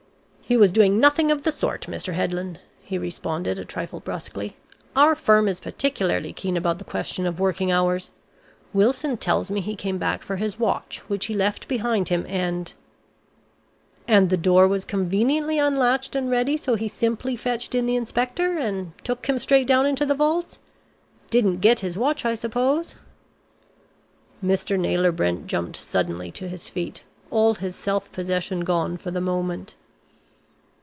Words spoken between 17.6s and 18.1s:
in the